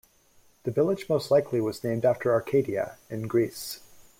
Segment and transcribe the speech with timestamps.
[0.63, 3.81] The village most likely was named after Arcadia, in Greece.